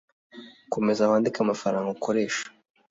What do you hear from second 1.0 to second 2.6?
wandike amafaranga ukoresha.